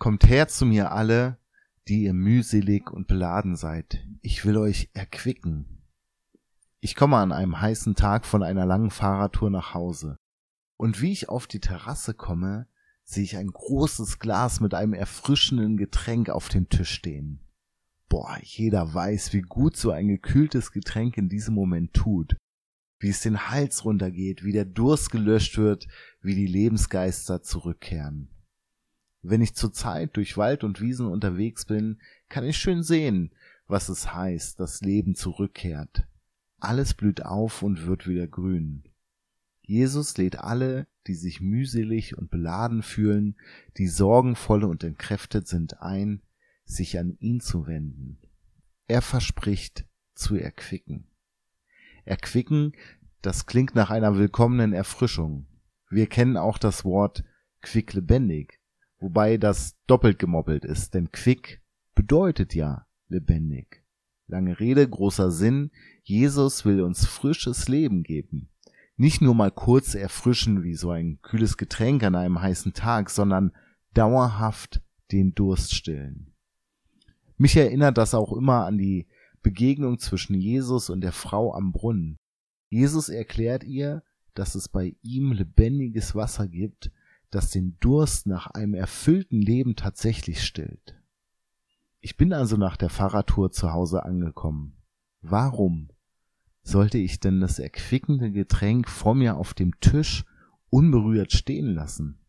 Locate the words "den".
23.20-23.50, 75.10-75.34, 87.50-87.76